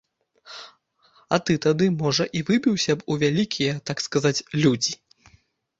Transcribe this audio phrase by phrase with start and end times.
[1.37, 4.93] А ты тады, можа, і выбіўся б у вялікія, так сказаць, людзі.